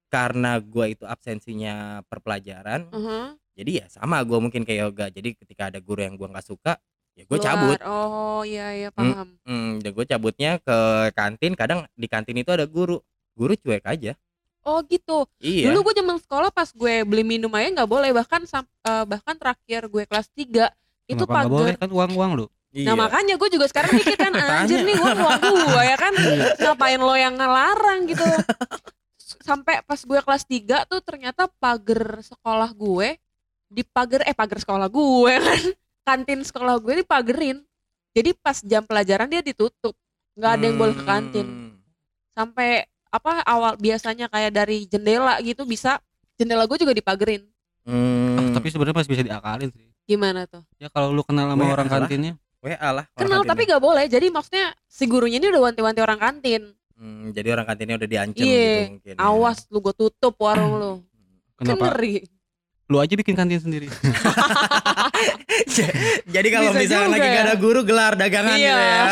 karena 0.08 0.60
gue 0.60 0.86
itu 0.94 1.04
absensinya 1.04 2.00
per 2.06 2.22
pelajaran, 2.22 2.86
Heeh. 2.88 3.26
jadi 3.56 3.72
ya 3.82 3.86
sama 3.90 4.22
gue 4.22 4.38
mungkin 4.38 4.62
kayak 4.62 4.80
yoga. 4.86 5.06
Jadi 5.10 5.34
ketika 5.34 5.74
ada 5.74 5.80
guru 5.80 6.06
yang 6.06 6.14
gue 6.14 6.28
nggak 6.28 6.46
suka, 6.46 6.78
ya 7.18 7.24
gue 7.26 7.40
cabut. 7.40 7.82
Oh, 7.82 8.46
iya 8.46 8.78
iya 8.78 8.90
paham. 8.94 9.34
Hmm, 9.42 9.82
ya 9.82 9.90
gue 9.90 10.06
cabutnya 10.06 10.52
ke 10.60 10.78
kantin. 11.12 11.58
Kadang 11.58 11.90
di 11.96 12.06
kantin 12.06 12.38
itu 12.38 12.54
ada 12.54 12.70
guru. 12.70 13.02
Guru 13.34 13.58
cuek 13.58 13.82
aja. 13.84 14.14
Oh, 14.64 14.80
gitu. 14.86 15.26
Iya. 15.42 15.74
Dulu 15.74 15.92
gue 15.92 15.96
zaman 15.98 16.22
sekolah 16.22 16.48
pas 16.48 16.70
gue 16.70 17.04
beli 17.04 17.26
minum 17.26 17.52
aja 17.52 17.68
nggak 17.74 17.90
boleh 17.90 18.14
bahkan 18.14 18.46
eh, 18.46 19.04
bahkan 19.04 19.36
terakhir 19.36 19.90
gue 19.90 20.04
kelas 20.06 20.30
3 20.32 20.72
itu 21.04 21.20
Kenapa 21.20 21.36
nggak 21.44 21.50
boleh 21.52 21.74
pagar. 21.76 21.82
kan 21.84 21.90
uang 21.92 22.12
uang 22.16 22.32
lu 22.40 22.46
Iya. 22.74 22.90
Nah 22.90 23.06
makanya 23.06 23.38
gue 23.38 23.50
juga 23.54 23.70
sekarang 23.70 23.94
mikir 23.94 24.18
kan 24.18 24.34
anjir 24.66 24.82
nih 24.82 24.98
uang 24.98 25.18
uang 25.22 25.42
gue 25.70 25.84
ya 25.86 25.98
kan? 25.98 26.14
Ngapain 26.58 26.98
lo 26.98 27.14
yang 27.14 27.38
ngelarang 27.38 28.10
gitu? 28.10 28.26
Sampai 29.46 29.86
pas 29.86 30.02
gue 30.02 30.20
kelas 30.26 30.44
3 30.50 30.90
tuh 30.90 31.00
ternyata 31.06 31.46
pagar 31.62 32.26
sekolah 32.26 32.74
gue 32.74 33.14
di 33.70 33.86
pagar 33.86 34.26
eh 34.26 34.34
pagar 34.34 34.58
sekolah 34.58 34.90
gue 34.90 35.34
kan? 35.46 35.62
Kantin 36.04 36.42
sekolah 36.42 36.82
gue 36.82 37.06
dipagerin. 37.06 37.62
Jadi 38.18 38.34
pas 38.42 38.58
jam 38.66 38.82
pelajaran 38.82 39.30
dia 39.30 39.46
ditutup. 39.46 39.94
Nggak 40.34 40.52
ada 40.58 40.64
yang 40.66 40.78
boleh 40.82 40.96
ke 40.98 41.06
kantin. 41.06 41.46
Hmm. 41.48 41.72
sampai 42.34 42.82
apa 43.14 43.46
awal 43.46 43.78
biasanya 43.78 44.26
kayak 44.26 44.50
dari 44.50 44.90
jendela 44.90 45.38
gitu 45.46 45.70
bisa 45.70 46.02
jendela 46.34 46.66
gue 46.66 46.82
juga 46.82 46.98
dipagerin. 46.98 47.46
Hmm. 47.86 48.42
Ah, 48.42 48.50
tapi 48.58 48.74
sebenarnya 48.74 48.98
masih 48.98 49.12
bisa 49.14 49.22
diakalin 49.22 49.70
sih. 49.70 49.86
Gimana 50.10 50.50
tuh? 50.50 50.66
Ya 50.82 50.90
kalau 50.90 51.14
lu 51.14 51.22
kenal 51.22 51.54
sama 51.54 51.62
Weh, 51.62 51.70
orang 51.70 51.86
kantinnya 51.86 52.34
WA 52.64 52.80
lah. 52.94 53.06
kenal 53.12 53.30
kantinnya. 53.38 53.50
tapi 53.50 53.62
nggak 53.66 53.84
boleh 53.84 54.06
jadi 54.08 54.28
maksudnya 54.30 54.66
si 54.86 55.04
gurunya 55.04 55.36
ini 55.36 55.48
udah 55.50 55.62
wanti-wanti 55.66 56.00
orang 56.00 56.18
kantin 56.18 56.64
Hmm, 56.94 57.30
jadi 57.30 57.52
orang 57.52 57.66
kantinnya 57.66 57.98
udah 57.98 58.08
diancam 58.08 58.40
Iya, 58.40 58.64
gitu 58.80 58.92
mungkin. 58.94 59.12
ya. 59.12 59.20
awas 59.20 59.58
lu 59.68 59.78
gue 59.78 59.94
tutup 59.94 60.34
warung 60.38 60.74
lu 60.74 60.92
kan 61.54 61.66
kenapa 61.68 61.84
ngeri 61.92 62.24
lu 62.86 62.98
aja 62.98 63.14
bikin 63.14 63.34
kantin 63.34 63.60
sendiri 63.60 63.88
jadi 66.30 66.48
kalau 66.50 66.70
Bisa 66.70 66.80
misalnya 66.80 67.10
lagi 67.12 67.22
ya. 67.22 67.34
gak 67.34 67.46
ada 67.46 67.56
guru 67.58 67.82
gelar 67.82 68.14
dagangan 68.14 68.56
Iya. 68.56 68.72
gitu 68.72 68.84
ya. 68.86 69.04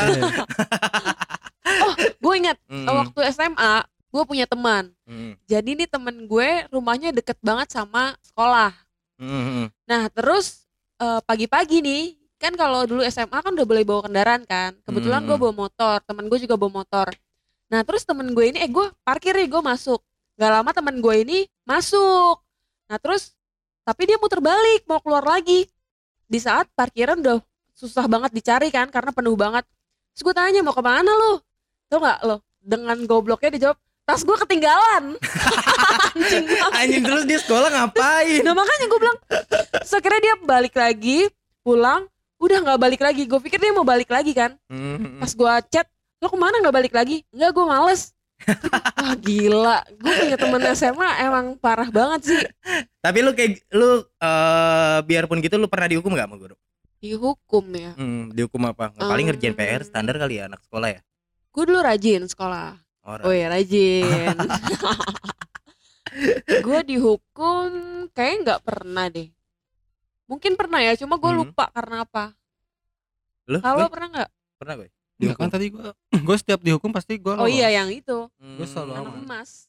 gue 2.22 2.34
ingat 2.38 2.58
Hmm. 2.64 2.86
waktu 2.88 3.20
SMA 3.30 3.74
gue 4.08 4.24
punya 4.24 4.46
teman 4.46 4.92
Hmm. 5.04 5.34
jadi 5.44 5.70
nih 5.74 5.90
temen 5.90 6.16
gue 6.24 6.50
rumahnya 6.70 7.12
deket 7.12 7.36
banget 7.40 7.68
sama 7.70 8.16
sekolah 8.22 8.72
Hmm, 9.18 9.28
hmm. 9.44 9.66
nah 9.84 10.08
terus 10.08 10.64
eh, 10.98 11.20
pagi-pagi 11.22 11.80
nih 11.80 12.04
kan 12.42 12.58
kalau 12.58 12.90
dulu 12.90 13.06
SMA 13.06 13.38
kan 13.38 13.54
udah 13.54 13.68
boleh 13.70 13.86
bawa 13.86 14.10
kendaraan 14.10 14.42
kan 14.50 14.74
kebetulan 14.82 15.22
Hmm. 15.22 15.30
gue 15.30 15.38
bawa 15.38 15.54
motor 15.54 16.02
temen 16.02 16.26
gue 16.26 16.40
juga 16.42 16.58
bawa 16.58 16.82
motor 16.82 17.14
Nah 17.72 17.88
terus 17.88 18.04
temen 18.04 18.28
gue 18.36 18.52
ini, 18.52 18.60
eh 18.60 18.68
gue 18.68 18.84
parkir 19.08 19.32
nih 19.32 19.48
gue 19.48 19.64
masuk. 19.64 20.04
Gak 20.36 20.52
lama 20.52 20.76
temen 20.76 21.00
gue 21.00 21.16
ini 21.24 21.40
masuk. 21.64 22.44
Nah 22.92 23.00
terus, 23.00 23.32
tapi 23.88 24.12
dia 24.12 24.20
muter 24.20 24.44
balik 24.44 24.84
mau 24.92 25.00
keluar 25.00 25.24
lagi. 25.24 25.72
Di 26.28 26.36
saat 26.44 26.68
parkiran 26.76 27.24
udah 27.24 27.40
susah 27.72 28.12
banget 28.12 28.36
dicari 28.36 28.68
kan 28.76 28.92
karena 28.92 29.16
penuh 29.16 29.40
banget. 29.40 29.64
Terus 30.12 30.22
gue 30.28 30.36
tanya 30.36 30.60
mau 30.60 30.76
ke 30.76 30.84
mana 30.84 31.16
lo? 31.16 31.40
Tau 31.88 32.04
gak 32.04 32.20
lo? 32.28 32.44
Dengan 32.60 33.00
gobloknya 33.08 33.56
dijawab, 33.56 33.78
tas 34.04 34.20
gue 34.28 34.38
ketinggalan. 34.44 35.16
Anjing 36.12 36.46
banget. 36.52 36.76
Anjing 36.76 37.04
terus 37.08 37.24
dia 37.24 37.40
sekolah 37.40 37.72
ngapain? 37.72 38.44
Nah 38.44 38.52
makanya 38.52 38.86
gue 38.92 39.00
bilang, 39.00 39.18
terus 39.32 39.96
akhirnya 39.96 40.22
dia 40.28 40.36
balik 40.44 40.76
lagi, 40.76 41.32
pulang, 41.64 42.11
udah 42.42 42.58
nggak 42.66 42.80
balik 42.82 43.02
lagi. 43.06 43.30
Gue 43.30 43.38
pikir 43.38 43.62
dia 43.62 43.72
mau 43.72 43.86
balik 43.86 44.10
lagi 44.10 44.34
kan. 44.34 44.58
Hmm. 44.66 45.22
Pas 45.22 45.30
gue 45.30 45.54
chat, 45.70 45.86
lo 46.18 46.28
ke 46.28 46.38
mana 46.42 46.58
nggak 46.58 46.76
balik 46.76 46.94
lagi? 46.98 47.22
Enggak, 47.30 47.54
gue 47.54 47.66
males. 47.70 48.02
Wah 48.98 49.14
gila, 49.22 49.86
gue 49.86 50.12
punya 50.18 50.34
temen 50.34 50.62
SMA 50.74 51.10
emang 51.22 51.54
parah 51.62 51.94
banget 51.94 52.34
sih. 52.34 52.42
Tapi 52.98 53.22
lu 53.22 53.38
kayak 53.38 53.62
lu 53.70 54.02
eh 54.18 55.00
biarpun 55.06 55.38
gitu 55.46 55.62
lu 55.62 55.70
pernah 55.70 55.86
dihukum 55.86 56.18
gak 56.18 56.26
sama 56.26 56.42
guru? 56.42 56.56
Dihukum 56.98 57.66
ya. 57.78 57.94
Hmm, 57.94 58.34
dihukum 58.34 58.66
apa? 58.66 58.98
Paling 58.98 59.30
ngerjain. 59.30 59.54
PR 59.54 59.86
standar 59.86 60.18
kali 60.18 60.42
ya 60.42 60.50
anak 60.50 60.66
sekolah 60.66 60.90
ya. 60.90 61.00
Gue 61.54 61.70
dulu 61.70 61.86
rajin 61.86 62.26
sekolah. 62.26 62.82
Orang. 63.06 63.26
Oh 63.30 63.34
ya 63.34 63.50
rajin. 63.50 64.34
gue 66.66 66.80
dihukum 66.86 67.70
kayaknya 68.14 68.38
nggak 68.42 68.62
pernah 68.66 69.06
deh. 69.10 69.30
Mungkin 70.32 70.56
pernah 70.56 70.80
ya, 70.80 70.96
cuma 70.96 71.16
gue 71.16 71.28
Hmm. 71.30 71.44
lupa 71.44 71.68
karena 71.70 72.02
apa. 72.02 72.32
Lu 73.46 73.60
Kalau 73.60 73.92
pernah 73.92 74.08
nggak? 74.10 74.30
pernah 74.56 74.76
gue? 74.78 74.88
Enggak 75.20 75.36
kan 75.36 75.50
tadi 75.52 75.68
gue 75.70 75.84
gue 76.24 76.36
setiap 76.36 76.62
dihukum 76.62 76.90
pasti 76.90 77.20
gue 77.20 77.36
Oh 77.36 77.46
iya 77.46 77.68
yang 77.70 77.92
itu. 77.92 78.32
Gue 78.32 78.64
selalu 78.64 78.92
Anak 78.96 79.06
aman. 79.12 79.22
emas. 79.22 79.68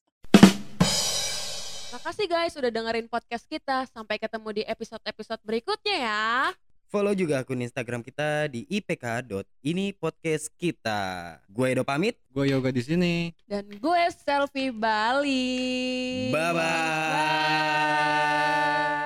Makasih 1.92 2.24
guys 2.24 2.54
sudah 2.54 2.70
dengerin 2.70 3.04
podcast 3.04 3.44
kita. 3.44 3.84
Sampai 3.86 4.16
ketemu 4.16 4.48
di 4.54 4.64
episode-episode 4.64 5.42
berikutnya 5.42 5.96
ya. 5.98 6.22
Follow 6.86 7.12
juga 7.12 7.40
akun 7.40 7.58
Instagram 7.58 8.00
kita 8.00 8.46
di 8.46 8.64
ipk.ini 8.66 9.92
podcast 9.92 10.52
kita. 10.54 11.00
Gue 11.46 11.72
Edo 11.72 11.82
pamit. 11.82 12.16
Gue 12.28 12.48
yoga 12.48 12.68
di 12.68 12.80
sini. 12.80 13.14
Dan 13.42 13.66
gue 13.66 14.02
selfie 14.14 14.70
Bali. 14.70 16.28
Bye-bye. 16.30 16.64
Bye. 17.12 19.01